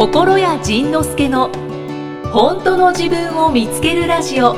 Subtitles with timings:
[0.00, 1.50] 心谷仁之助の
[2.32, 4.54] 本当の自分を見つけるラジオ。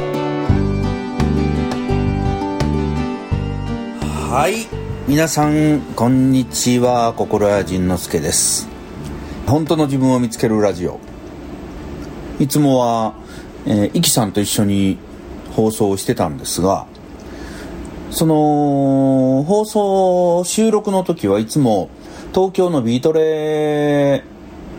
[4.31, 4.69] はい。
[5.09, 7.13] 皆さんこんにちは。
[7.15, 8.69] 心谷仁之助です。
[9.45, 11.01] 本当の自分を見つけるラジオ。
[12.39, 13.15] いつもは、
[13.67, 14.97] えー、イキさんと一緒に
[15.57, 16.87] 放送してたんですが
[18.13, 21.91] その放送収録の時はいつも
[22.33, 24.32] 東京のビートレー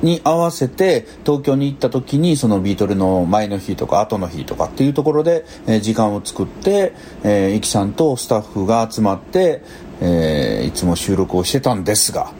[0.03, 9.63] に合わせて東京に行った時にそのビートルの前の日とか後の日とかっていうところで、え、時間を作って、えー、イキさんとスタッフが集まって、
[10.01, 12.31] えー、いつも収録をしてたんですが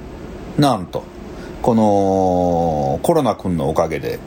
[0.58, 1.04] なんと
[1.62, 4.20] このコロナ君のおかげで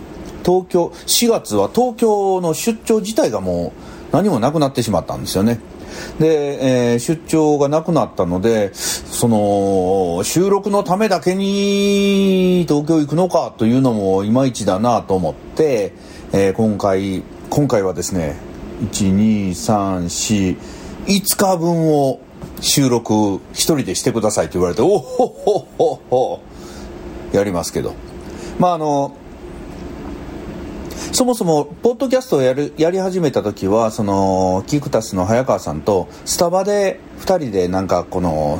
[0.45, 3.75] 東京4月は東京の出張自体がも
[4.13, 5.59] う何もなくなってしまったんですよね。
[6.19, 15.93] で、えー、出張がなくなったのでその収録のためだけに東京行くのかというのもいまいちだなと思って、
[16.33, 18.37] えー、今回今回はですね
[18.93, 20.57] 12345
[21.07, 22.21] 日分を
[22.61, 26.41] 収録1人でしてくださいと言われておほほほほ
[27.33, 27.95] やりますけど。
[28.59, 29.15] まああの
[31.17, 38.59] そもそもポッドキャストをやるやり始めた時はそのキクタスの早川さんとスタバで2人でなんかこの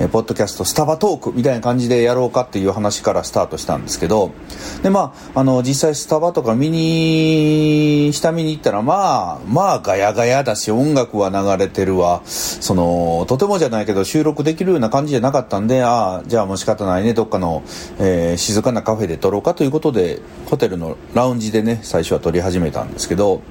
[0.00, 4.32] えポッドキャストスタバトークみたいな感じでやろうかっていう話からスタートしたんですけど
[4.82, 12.22] でまああの実際スタバとか見に下見に行ったらまあまあガヤガヤだし音楽は流れてるわ。
[12.24, 17.62] そのとてもじゃないけど収録できるような感じじゃなかったんでああじゃあもう仕方ないねどっかの、
[17.98, 23.42] えー、静かなカフェで撮ろうかということでホテルのラウンジでね最初は撮り始めたんですけど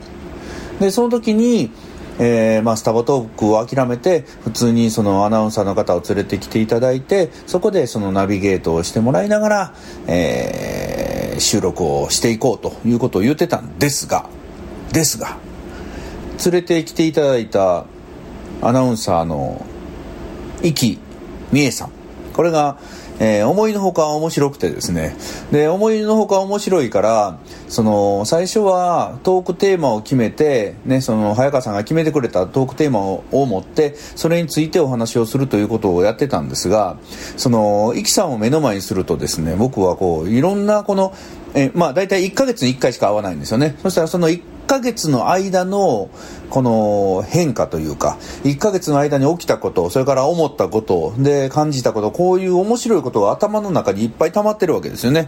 [0.80, 1.72] でその時に
[2.20, 9.74] えー、まあ、スタバトークを諦めて普通にそのアナウンサーの方を連れてきていただいてそこでそのナビゲートをしてもらいながら、
[10.08, 14.30] えー、収録をしていこうということを言ってたんですが
[14.92, 15.38] ですが
[16.44, 17.86] 連れてきていただいた
[18.62, 19.66] アナウンサーの
[20.62, 21.00] 生き
[21.52, 21.92] みえさん。
[22.34, 22.78] これが
[23.20, 25.16] えー、思いのほか面白くてですね。
[25.52, 27.38] で思いのほか面白いから
[27.68, 36.98] その最初はトークテーマを決めて、ね、その早川さんが決めてくれたトークテーマを持ってそれについてお話をするということをやってたんですが
[37.38, 41.14] そのイキさんを目の前にするとですね僕はこういろんなこの
[41.54, 43.76] えまあ大体1ヶ月に1回しか会わないんですよね。
[43.82, 46.12] そしたらその1ヶ月の間の
[46.52, 55.28] この変化というか1ヶ月の間に起きたことそれから思ったことで感じたことこういう面白いことが頭の中にいっぱい溜まってるわけですよね。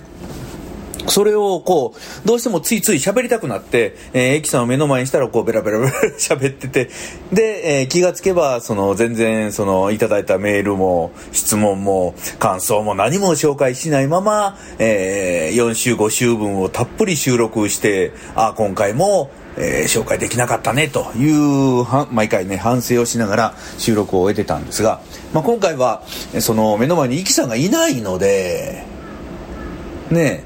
[1.08, 6.90] それをこう、どうしてもついつい喋りたくなって、えー、エキさんを目の前にしたらこうベラベラベラ喋ってて、
[7.32, 25.02] で、えー、気がつけば、その全然そのいただいたメールも質問も感想も何も紹介しないまま、えー、4週5週分をたっぷり収録して、あ、今回もえー、紹介できなかったねというは毎回ね反省をしながら収録を終えてたんですが、
[25.34, 26.04] まあ、今回は
[26.40, 28.86] その目の前にイキさんがいないので
[30.10, 30.46] ね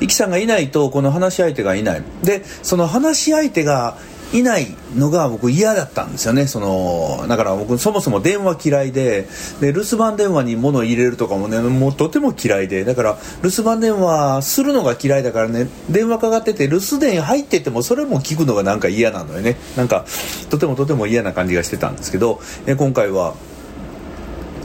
[0.00, 2.02] イキさんがいないとこの話し相手がいない。
[2.22, 3.96] でその話し相手が
[4.32, 4.66] いない
[4.96, 6.46] のが僕嫌だったんですよね。
[6.46, 9.26] そのだから僕そもそも電話嫌いで
[9.60, 12.84] で留守番電話に物入れるとかもねもうとても嫌いで。
[12.84, 19.56] だから留守番電話するのが嫌いだからね電話かかってて留守電入っててもそれも聞くのがなんか嫌なのよね。
[19.76, 20.04] なんか
[20.50, 22.40] とてもとても嫌な感じがしてたんですけど。
[22.66, 23.34] え今回は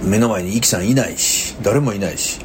[0.03, 2.39] 目の前にイキさんいないし誰もいないし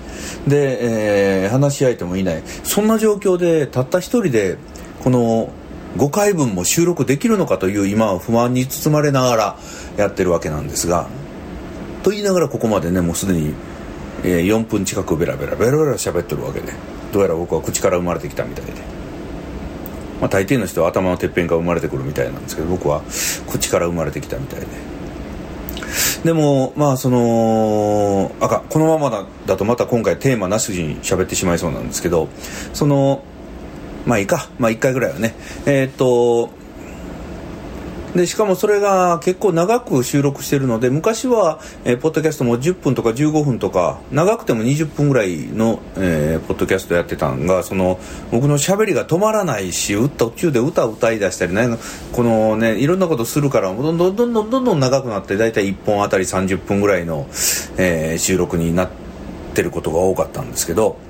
[0.47, 2.43] で、えー、話し相手もいない。
[2.65, 4.59] そんな状況でたった一人で
[5.03, 5.51] この
[5.97, 9.59] 5回分も収録できるのかという今は不安に包まれながら
[9.97, 11.09] やってるわけなんですが
[12.03, 13.55] と言いながらここまでねもうすでに、
[14.23, 16.73] えー、4分近くベラベラベラベラ喋ってるわけで
[17.13, 18.73] どうやら僕は口から生まれてきたみたいで、
[20.21, 23.03] まあ、大抵の人は頭のてっぺんから生まれてくるみたいなんですけど僕は
[23.49, 24.96] 口から生まれてきたみたいで。
[26.25, 32.29] でもまあそのあかこのままだだとまた今回テーマなしに喋ってしまいそうなんですけど
[32.73, 33.23] その
[34.07, 35.35] まあいいか、まあ1回ぐらいはね。
[35.67, 36.51] えー、っと、
[38.15, 47.99] でしかもそれが結構長く収録してるので昔は、えー、ポッドキャストも10分とか15分とか長くても20分ぐらいの、えー、ポッドキャストやってたんがその
[48.31, 51.69] 僕のしゃべりが止まらないし途中で歌を歌いだしたりね
[52.13, 57.27] このねいろんなことするからどんどんどんどんどんどん長くなって大体1本あたり30分ぐらいの、
[57.77, 58.91] えー、収録になっ
[59.55, 61.06] てることが多かったんですけど。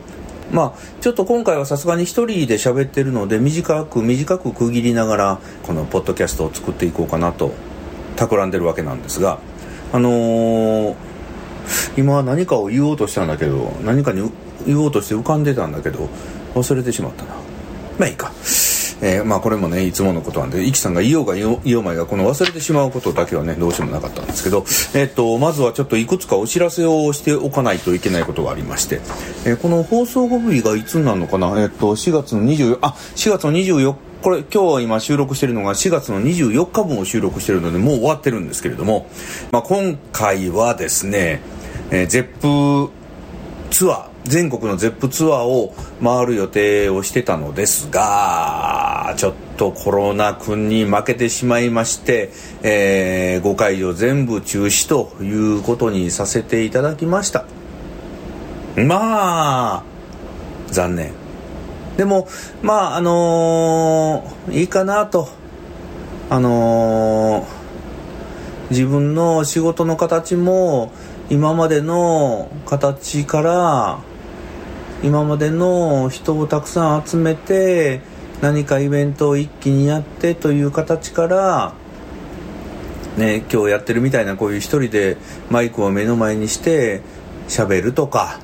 [0.53, 7.53] まあちょっと今回はさすがに1人で喋ってるので短く短く区切りながらこのポッドキャストを作っていこうかなと
[8.17, 9.39] 企んでるわけなんですが
[9.93, 10.95] あのー、
[11.97, 14.31] 今何かを言おうとしたんだけど何かに
[14.67, 16.09] 言おうとして浮かんでたんだけど
[16.55, 17.35] 忘れてしまったな。
[17.99, 18.33] まあいいか。
[19.03, 24.59] えー、まあこれもねいつものことなんでイキさんが言おうが言おうまいがこの忘れてしまうことだけはねどうしようもなかったんですけど、
[24.95, 29.01] えー、っとまずはちょっといくつかお知らせをしておかないといけないことがありまして、
[29.45, 39.07] えー、この放送後日がいつになるのかなえっと4月の24あ4月の24日これ今日は今収録してるのが4月の24日分を収録してるのでもう終わってるんですけれども、
[39.53, 41.41] まあ、今回はですね、
[41.91, 42.93] えー、ゼップ
[43.71, 52.31] ツアー全国のゼップツアーを回る予定をしてたのですがちょっとコロナ君に負けてしまいまして、
[52.63, 57.47] えー、5会場全部中止ということにさせていただきました。
[58.77, 59.85] まあ
[60.69, 61.13] 残念。
[61.97, 62.29] でも
[62.63, 65.29] まああのー、いいかなと。
[66.29, 70.93] あのー、自分の仕事の形も
[71.31, 73.99] 今までの形から
[75.03, 78.01] 今までの人をたくさん集めて
[78.41, 81.75] 何かイベントを一気にやってという形から
[83.17, 85.17] ね今日やってるみたいなこういう一人で
[85.51, 87.03] マイクを目の前にして
[87.49, 88.41] 喋るとか。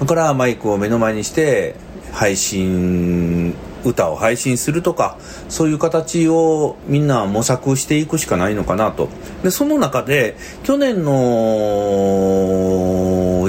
[0.00, 1.76] だからマイクを目の前にして
[2.12, 3.54] 配信
[3.84, 5.18] 歌を配信するとか。
[5.48, 9.08] そういう形をみんな模索していくしかないのかなと。
[9.42, 11.12] でその中で去年の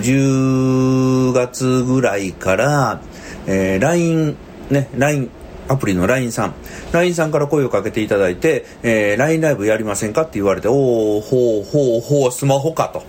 [0.01, 3.01] 10月ぐらいから、
[3.47, 4.35] えー、LINE
[4.69, 5.29] ね LINE
[5.67, 6.53] アプリの LINE さん。
[6.91, 13.03] LINE さんから声をかけていただいて、えー、LINE ライブやりませんかって言われておおほうほうほうスマホかと。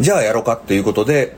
[0.00, 1.36] じゃあやろうかということで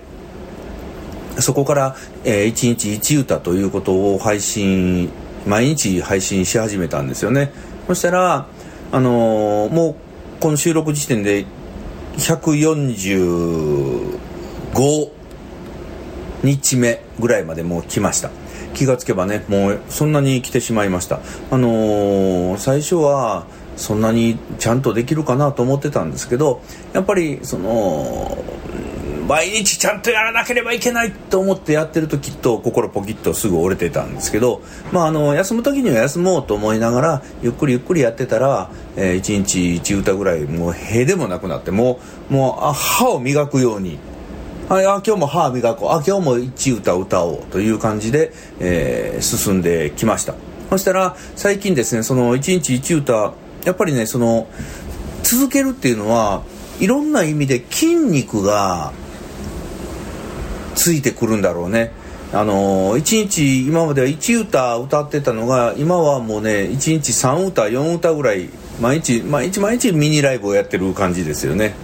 [1.41, 5.11] そこから、えー、1日1歌ということを配信
[5.47, 7.53] 毎日配信し始めたんですよね。
[7.87, 8.47] そしたら
[8.93, 9.95] あのー、もう
[10.41, 11.45] この収録時点で
[12.19, 14.19] 140
[14.73, 15.11] 5
[16.43, 18.31] 日目ぐらいまでもう来ました
[18.75, 21.21] 気がつけばねもうそんなに来てしまいました
[21.51, 23.47] あのー、最初は
[23.77, 28.43] そんなにちゃんとできるかなと思ってたんですけどやっぱりその
[29.27, 39.59] 毎日ちゃんとやらなければいけないと思ってやってるときっと心ポキッとすぐ折れてたんですけど、まあ、あの休む時には休もうと思いながらゆっくりゆっくりやってたら、えー、1日
[39.95, 43.99] 1歌ぐらいもうへでもなくなってもうもう歯を磨くように。
[44.73, 45.91] はいあ今日も歯磨こう。
[45.91, 50.35] あ今日も1歌歌おうという感じで、えー、進んできました。
[50.71, 53.35] そしたら最近ですねその1日1歌
[53.67, 54.47] やっぱりねその
[55.25, 56.43] 続けるっていうのは
[56.81, 58.95] いろんな意味で筋肉が
[60.75, 61.93] ついてくるんだろうね。
[62.33, 68.49] あの1日今までは1歌歌ってたのが今はもうね1日3歌4歌ぐらい
[68.81, 71.75] 毎日毎日毎日ミニライブをやってる感じですよね。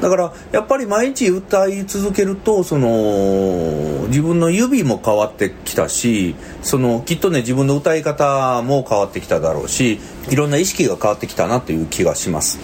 [0.00, 10.00] だからやっぱり毎日歌い続けるとその自分の指も変わってきたしそのきっとね自分の歌い方も変わってきただろうし
[10.30, 12.58] いろんな意識が変わってきたなという気がします。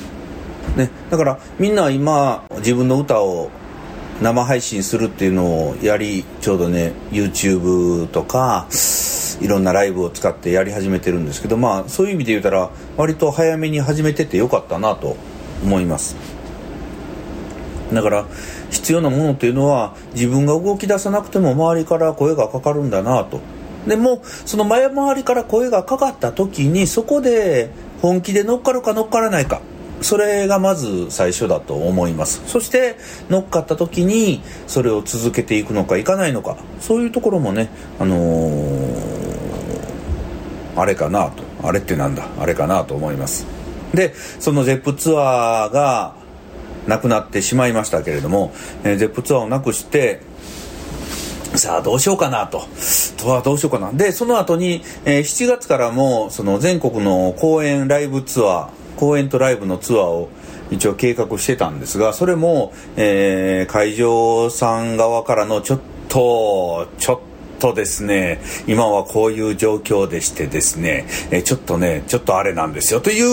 [0.77, 3.51] ね、だからみんな今自分の歌を
[4.21, 8.67] 生配信するっていうのをやりちょうどね YouTube とか
[9.41, 15.17] いろんなライブを使ってやり始めてるんですけどまあそういう意味で言うたら割と早めに始めててよかったなと
[15.63, 16.17] 思います
[17.93, 18.27] だから
[18.71, 23.41] 必要なものっていうのは自分が動き出さなくても周りから声がかかるんだなと。
[23.87, 27.71] でもその前回りから声がかかった時にそこで
[28.03, 29.61] 本気で乗っかるか乗っからないか。
[30.03, 32.43] それがまず最初だと思います。
[32.47, 32.97] そして
[33.31, 36.57] 乗っかった時にそれを続けていくのかいかないのか。
[36.81, 38.99] そういうところもねあのー、
[40.77, 41.45] あれかなと。
[41.63, 42.29] あれってなんだ？
[42.39, 43.47] あれかなと思います。
[43.95, 46.15] でその ZEP ツアーが
[46.87, 48.53] なくなってしまいましたけれども、
[48.85, 50.21] えー、ZEP ツアーをなくして
[51.55, 52.65] さあどうしようかなと。
[53.17, 53.91] とはどうしようかな。
[53.93, 60.29] で、その後に、えー、7月からも、その全国の公演ライブツアー、公演とライブのツアーを
[60.71, 67.21] 一応計画してたんですがそれも、えー、会場さん側からのちょっとちょっ
[67.59, 73.01] とですね今はこういう状況でしてですね、え、ちょっとねちょっとあれなんですよ。
[73.01, 73.27] という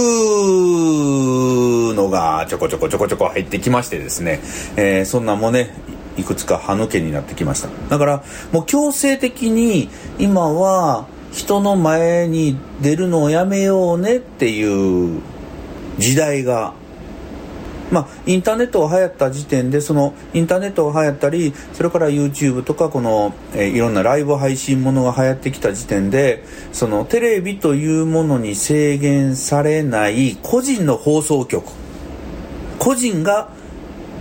[1.93, 4.39] のがちょこちょこちょこちょこ入ってきましてですね、
[4.75, 5.73] えー、そんなもね
[6.17, 7.69] いくつか歯抜けになってきました。
[7.89, 9.89] だからもう強制的に
[10.19, 15.21] 今は人の前に出るのをやめようねっていう
[15.97, 16.73] 時代が
[17.93, 31.63] まあ、インターネットが流行った時点でそのインターネットが流行ったりそれから YouTube とかこの、え、いろんなライブ配信ものが流行ってきた時点でそのテレビというものに制限されない個人の放送局。
[32.79, 33.49] 個人が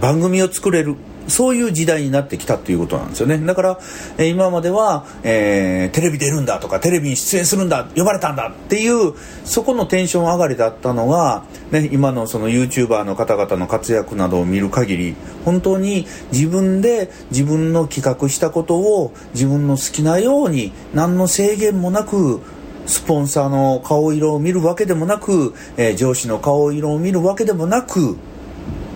[0.00, 0.96] 番組を作れる。
[1.28, 3.38] そういう時代になってきたっていうことなんですよね。
[3.38, 3.78] だから、
[4.18, 9.14] えー、今までは、えー、テレビ出るんだとかテレビに出演するんだ呼ばれたんだっていう
[9.44, 22.40] そこのテンション上がりだったのが、ね、今のその YouTuber の方々の活躍などを見る限り本当に自分で自分の企画したことを自分の好きなように何の制限もなく
[22.86, 28.16] スポンサーの顔色を見るわけでもなく、えー、上司の顔色を見るわけでもなく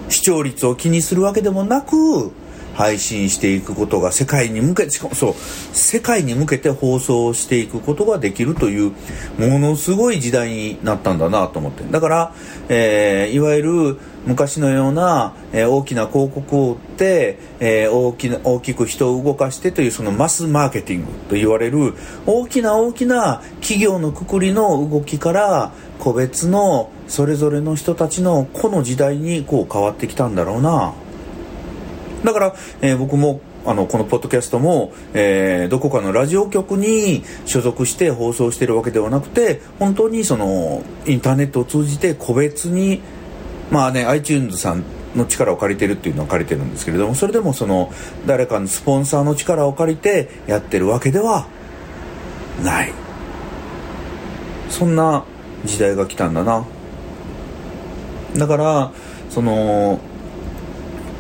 [0.08, 2.32] 視聴率を気にするわけでもなく
[2.76, 8.92] 配信していくことが世界に向けてしかもそう世界に向けて放送していくことができるという
[9.38, 11.84] ものすごい時代になったんだなと思って。
[11.84, 12.34] だから、
[12.68, 21.95] えー、いわゆる昔のような、えー、大きな広告を売って、えー、大きな大きく人を動かしてというそのマスマーケティングと言われる
[22.26, 30.92] 大きな大きな企業のくくりの動きから個別のそれぞれの人たちの個の時代にこう変わってきたんだろうな。
[32.25, 43.00] だから、えー、僕もあのこのポッドキャストも、えー、どこかのラジオ局に所属して放送してるわけではなくて本当にそのインターネットを通じて個別に
[43.70, 47.92] まあね iTunes さんの力を借りてるっていうのは借りてるんですけれどもそれでもその
[48.26, 51.46] 誰かのスポンサーの力を借りてやってるわけでは
[52.62, 52.92] ない。
[54.68, 55.25] そんな
[55.64, 56.64] 時代が来たんだな。
[58.37, 58.92] だから
[59.30, 60.00] その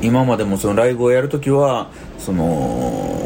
[0.02, 1.90] 今までもそのライブをやるときは
[2.26, 2.44] その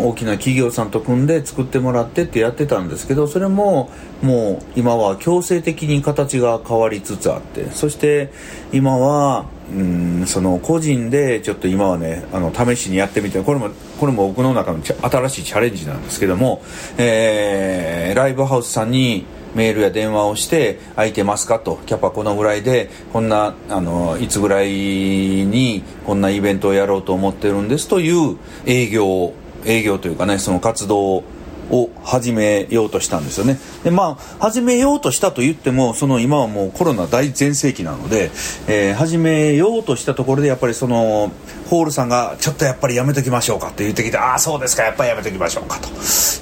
[0.09, 3.89] 大きな企業さんと組んで作ってもらってってやってたんですけどそれも
[4.21, 8.31] もう今は強制的に形が変わりつつあってそして
[8.75, 16.61] 今はうんその個人でちょっと今はねあの試しにやってみてこれもこれも僕の中の新しいチャレンジなんですけども、
[16.99, 29.33] えー、ライブハウスさんにメールや電話をして「空いてますか?」と「キャパこのぐらいでこんなあのいつぐらいにこんなイベントをやろうと思ってるんです」という営業
[29.67, 31.25] 営業というかねその活動を
[31.71, 33.59] を始めようとしたんですよね。
[33.85, 38.31] でまあ始めようとしたと言ってもその今はもうコロナ大全盛期なので、
[38.69, 41.33] えー、始めようとしたところでやっぱりその
[41.69, 45.89] ホールさんがちょっとやっぱりやめときましょうかって言ってきてああそうですかやっぱりやめときましょうかと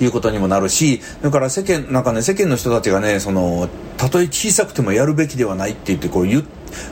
[0.02, 6.46] いうことにもなるしだから世間なんかね世間の人たちがねそのたとえ小さくてもやるべきではないって言ってこう言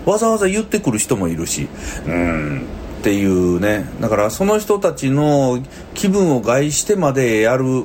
[0.04, 1.68] わざわざ言ってくる人もいるし
[2.06, 2.66] うん
[3.00, 3.84] っていうね。
[4.00, 5.62] だからその人たちの
[5.94, 7.84] 気分を害してまでやる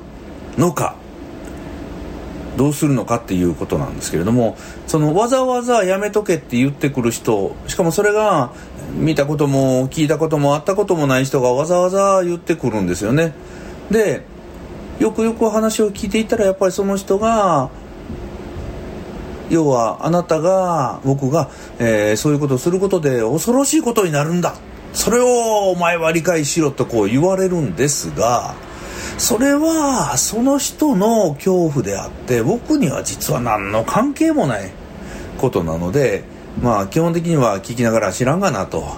[0.58, 0.96] のか
[2.58, 8.52] どうするのかっていうことなんですけれどもそのわざわざやめとけって言ってくる人しかもそれが
[8.94, 13.34] 見たことも聞いたこともあったこともない人がわざわざ言ってくるんですよね。
[13.90, 14.24] で
[15.00, 17.70] よくよく話を聞いていたらやっぱりその人が
[19.50, 24.56] 要はあなたが僕が、えー、そういうことをすることで恐ろしいことになるんだ。
[24.94, 28.56] それをお前は理解しろとこう言われるんですが
[29.18, 34.72] それはその人の恐怖であって僕には実は何の関係もない
[35.38, 36.24] ことなので
[36.62, 38.98] まあ基本的には聞きながら知らんがなと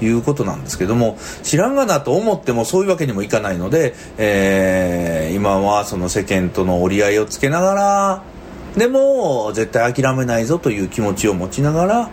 [0.00, 8.22] いうことなんですけども知らんがなと思ってもそういうわけにもいかないので、えー、今はその世間との折り合いをつけながら
[8.76, 12.10] でも絶対諦めないぞという気持ちを持ちながら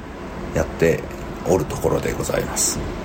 [0.53, 1.01] やって
[1.48, 2.99] おるところでございます。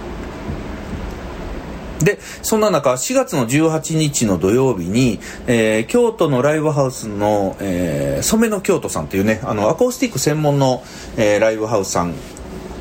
[2.04, 10.82] で、そんな中、4月の18日の土曜日に、えー、京都のライブハウスの、えー、染の京都さんというね、あの、アコースティック専門の、
[11.16, 12.14] えー、ライブハウスさん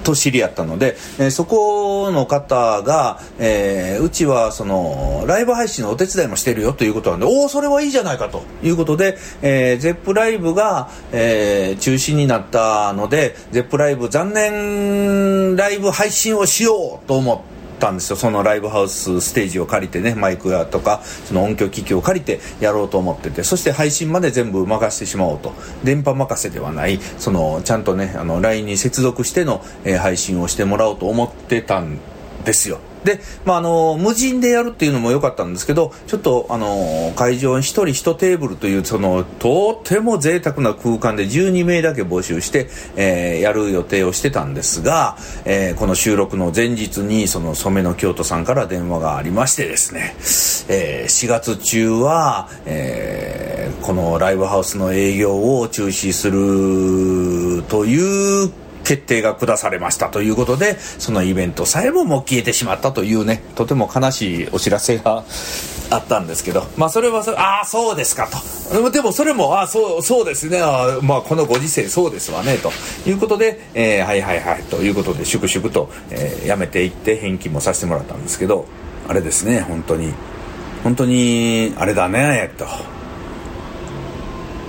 [0.04, 8.44] と知り合ったので、えー、そこの方が、えー、うちはそのライブ配信のお手伝いもしてるよということなんでおおそれはいいじゃないかと。
[8.62, 18.16] いうことで、えー、ゼップライブが、えー、中止になったのでゼップライブ残念ライブ配信をしようと思ってたんですよ。
[18.16, 25.54] そのライブハウスステージを借りてねマイクやとかその音響機器を借りてやろうと思っててそして配信まで全部任せてしまおうと。
[25.84, 27.00] 電波任せではない。
[27.18, 32.00] そのちゃんとねあの LINE に接続しての、えー、配信をしてもらおうと思ってたん
[32.46, 32.80] ですよ。
[33.04, 50.16] で、まあ、あの無人でやるっていうのも良かったんですけどちょっとあの会場に1人1テーブルというそのとても贅沢な空間で12名だけ募集して、えー、やる予定をしてたんですが、えー、この収録の前日にその染の京都さんから電話がありましてですね、
[50.70, 65.24] えー、4月中は、え、このライブハウスの営業を中止するという決定が下されましたということでそのイベントさえももう消えてしまったというねとても悲しいお知らせが
[65.90, 68.92] あったんですけどまあそれはそれああそうですかと。
[68.92, 70.60] でもそれもああそうそうですね。
[70.62, 72.72] あまあこのご時世そうですわねと
[73.10, 78.66] いうことで、えー、はいはいはいということで粛々と、えー、やめていって返金もさせてもらったんですけど
[79.08, 80.14] あれですね本当に。
[80.84, 82.66] 本当にあれだねと。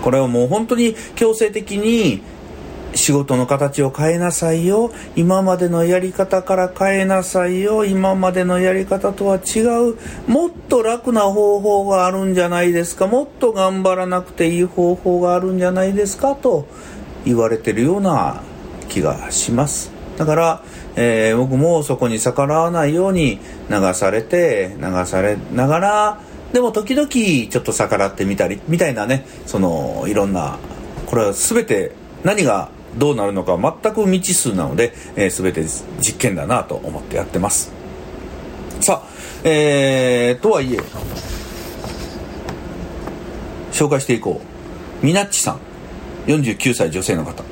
[0.02, 2.23] これはもう本当に強制的に
[2.95, 4.91] 仕事の形を変えなさいよ。
[5.17, 7.85] 今までのやり方から変えなさいよ。
[7.85, 9.61] 今までのやり方とは違
[9.91, 9.97] う。
[10.31, 13.07] もっと楽な方法があるんじゃないですか。
[13.07, 16.35] もっと頑張らなくていい方法があるんじゃないですか。
[16.35, 16.67] と
[17.25, 18.43] 言われてるような
[18.89, 19.95] 気がします。
[20.17, 20.63] だから、
[20.97, 26.21] えー、僕もそこに逆らわないように流されて流されながら
[26.53, 30.59] でも時々ちょっと逆らってみたりみたいなねそのいろんな
[31.07, 35.65] これは全て何がどうなるのか全く未知数なので、えー、全て
[36.01, 37.73] 実験だなと思ってやってます
[38.81, 40.79] さあえー、とはいえ
[43.73, 44.41] 紹介していこ
[45.03, 45.61] うみなっちさん
[46.27, 47.45] 49歳女性の方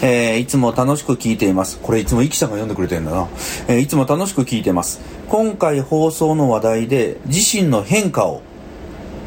[0.00, 1.80] えー、いつも楽しく聞いています。
[1.80, 3.28] これいつもイキさんが読んでくれてるんだな。
[3.66, 5.00] えー、いつも楽しく聞いてます。
[5.28, 8.42] 今回放送の話題で自身の変化を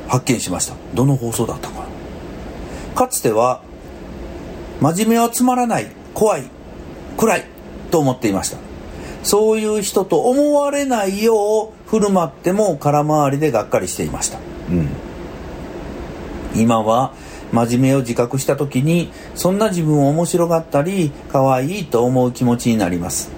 [0.08, 0.75] 発見しました。
[0.93, 1.86] どの放送だったか。
[2.96, 3.62] かつては
[4.81, 6.43] 真面目はつまらない怖い
[7.17, 7.45] 暗い
[7.91, 8.57] と思っていました。
[9.23, 14.89] そういう人と思われないよう振る舞っても空回りでがっかりしていました、うん、
[16.55, 17.13] 今は
[17.51, 23.29] 真面目を自覚した時にそんな自分を面白がったり可愛いと思う気持ちになります。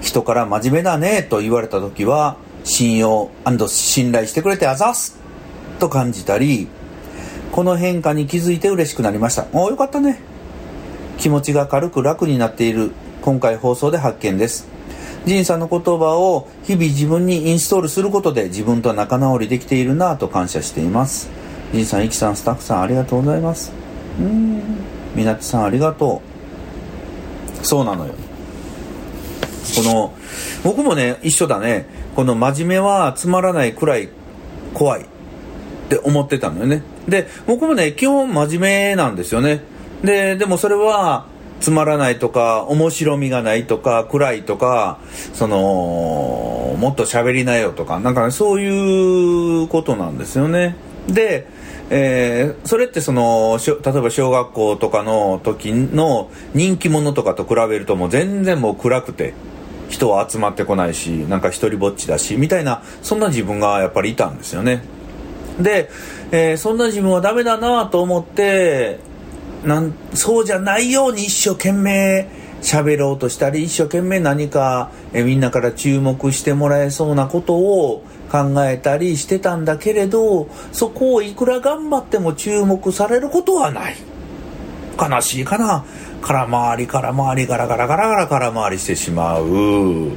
[0.00, 3.30] 人から真面目だねと言われた時は信用
[3.66, 5.18] 信頼してくれてあざす
[5.80, 6.68] と感じたり
[7.50, 9.46] この変化に気づいて嬉しくなりました。
[9.52, 10.35] およかったね。
[11.18, 12.92] 気持ちが軽く楽になっている
[13.22, 14.68] 今回放送で発見です。
[15.24, 21.28] 仁さんの言葉を日々自分にインストールすることで自分と仲直りできているなぁと感謝しています。
[21.72, 23.72] 仁さん、イキさん、スタッフさんありがとうございます。
[24.20, 24.62] うん。
[25.16, 26.22] みなちさんありがと
[27.62, 27.66] う。
[27.66, 28.14] そうなのよ。
[29.74, 30.14] この
[30.62, 31.86] 僕もね一緒だね。
[32.14, 34.08] この真面目はつまらないくらい
[34.72, 35.04] 怖いっ
[35.88, 36.82] て思ってたのよね。
[37.08, 39.60] で僕もね基本真面目なんですよね。
[40.02, 41.26] ででもそれは
[41.60, 44.98] つまらないとか面白みがないとか暗いとか
[45.32, 50.76] そのもっと喋りなよとかなんか、ね、そういうことなんですよね。
[51.08, 51.46] で、
[51.88, 59.34] えー、それってその例えば小学校とかの時の人気者とかと比べるともう全然もう暗くて
[59.88, 64.82] 人は集まってこないしなんか一人ぼっちだしみたいなそんな自分がやっぱりいたんですよね。
[65.60, 65.88] で、
[66.32, 68.98] えー、そんな自分はダメだなと思って
[69.66, 72.28] なんそうじゃないように一生懸命
[72.62, 83.96] 喋ろうとしたり一生懸命何かえみんなから注目してもらえそうなことを考えたりしてたんだけれどそこをいくら頑張っても注目されることはない。
[84.98, 85.84] 悲しいかな。
[86.22, 90.10] 空回り空回りガラガラガラガラ空回りしてしまう。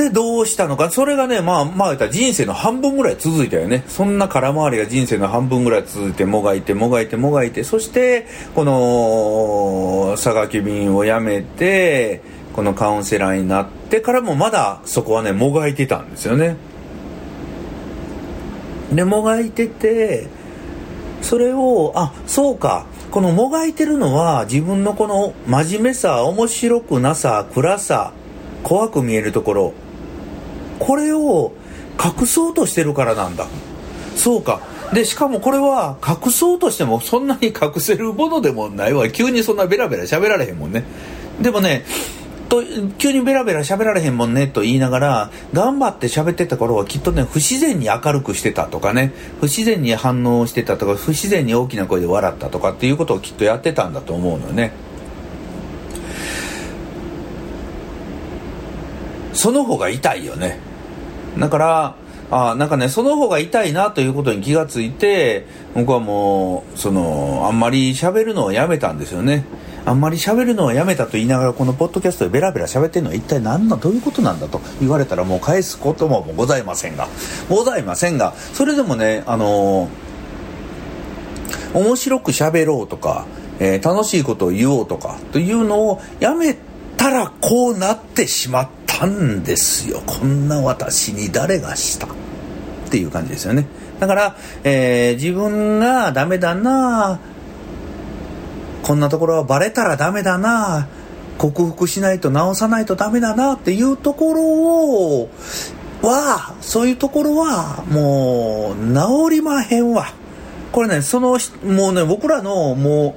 [0.00, 0.90] で、どうしたのか。
[0.90, 3.84] それがね、まあ、まあった人生の半分ぐらい続いたよね。
[3.86, 12.22] そんな空回りが人生の半分ぐらい続いて、もがいて、もがいて、もがいて、そして、この、佐賀急便を辞めて、
[12.54, 16.56] このカウンセラーになってからもまだそこはね、もがいてたんですよね。
[18.90, 20.28] で、もがいてて、
[21.20, 22.86] それを、あ、そうか。
[23.10, 28.12] このもがいてるのは自分のこの真面目さ、面白くなさ、暗さ、
[28.62, 29.72] 怖く見えるところ、
[30.80, 31.52] これを
[32.02, 33.46] 隠そうとしてるからなんだ。
[34.16, 34.60] そうか。
[34.92, 39.08] でしかもこれは隠そうとしてもそんなに隠せるものでもないわ。
[39.08, 40.82] 急にそんなベラベラ喋られへんもんね。
[41.40, 41.84] でもね
[42.48, 42.64] と
[42.98, 49.12] 急にベラベラ喋られへんもんねと言いながら頑張って喋ってた頃はきっとね不自然に明るくしてたとかね。
[49.38, 54.72] 不自然に反応してたとか不自然に大きな声で笑ったとかっていうことをきっとやってたんだと思うのよね。
[59.32, 60.69] その方が痛いよね。
[61.38, 61.94] だから
[62.30, 69.44] あなんかねその方が痛いなということに気がついて僕はもうそのあんまり喋るのをやめたんですよね。
[69.86, 73.78] あんまり喋るのをやめたと言いながらこのポッドキャストでベラベラ喋ってるのは一体何の？
[73.78, 74.60] どういうことなんだと？
[74.78, 77.08] 言われたらもう返すこともございませんが。
[77.48, 83.24] ございませんがそれでもねあのー、面白く喋ろうとか、
[83.58, 86.56] えー、楽しいことを言おうとかというのをやめ
[86.98, 88.79] たらこうなってしまった。
[89.06, 90.02] んですよ。
[90.06, 92.10] こんな私に誰がしたっ
[92.90, 93.66] ていう感じですよね。
[93.98, 97.20] だから、えー、自分がダメだな
[98.82, 100.88] こんなところはバレたらダメだな
[101.38, 104.42] 克服しないと直さないとダメだなっていうところ
[105.22, 105.30] を
[106.02, 110.12] はそういうところはもう治りまへんわ。
[110.72, 113.16] これねそのもうね僕らのも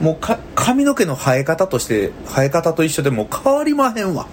[0.00, 0.16] うもう
[0.54, 4.26] 髪の毛の生え方として生え方と一緒でも変わりまへんわ。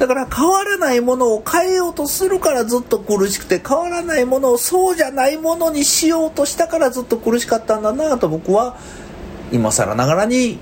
[0.00, 8.78] だから変わらないものを変えようとするからずっと苦しくて変わらないものをそうじゃないものにしようとしたからずっと苦しかったんだなと僕は
[9.52, 10.58] 今更ながらに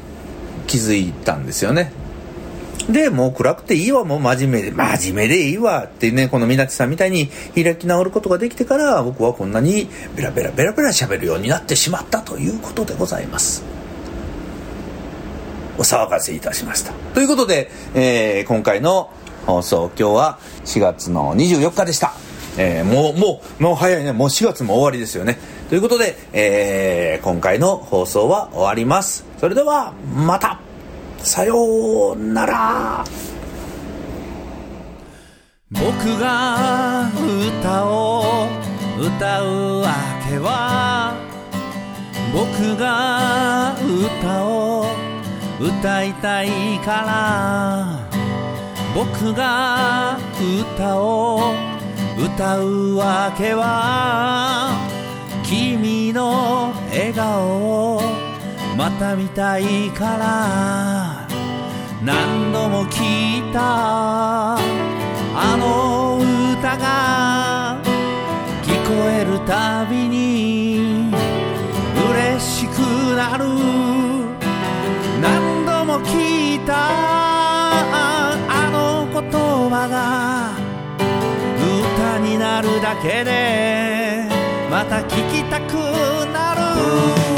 [0.67, 1.93] 気づいたんですよね。
[2.91, 13.63] で、もう暗くていいわ、もう真面目で、真面目でいいわってね、このみなちさんみたいに開き直ることができてから、僕はこんなにベラベラベラベラ喋るようになってしまったということでございます。
[15.77, 16.93] お騒がせいたしました。
[17.15, 19.11] ということで、えー、今回の
[19.49, 22.13] 放送、今日は4月の24日でした。
[22.59, 24.13] えー、もう、もう、もう早いね。
[24.13, 25.39] もう4月も終わりですよね。
[25.71, 29.25] ということで、えー、今回の放送は終わります。
[29.39, 30.61] それでは、また
[31.23, 33.05] さようなら
[35.71, 35.83] 僕
[36.21, 37.11] が
[37.59, 38.47] 歌を
[39.01, 39.95] 歌うわ
[40.29, 41.15] けは
[42.35, 43.75] 僕が
[44.21, 44.87] 歌を
[45.59, 48.18] 歌いたいから
[48.99, 50.19] 僕が
[50.77, 51.55] 歌を
[52.19, 54.73] 歌うわけは
[55.45, 58.01] 君の笑顔を
[58.77, 61.29] また見たいから。
[62.03, 64.59] 何度も聞いたあ
[65.57, 66.19] の
[66.59, 67.81] 歌が
[68.65, 71.13] 聞こえるたびに
[72.11, 72.81] 嬉しく
[73.17, 73.45] なる。
[75.21, 77.08] 何度も聞いた
[82.89, 84.25] だけで
[84.71, 85.75] また聞きたく
[86.33, 87.38] なる。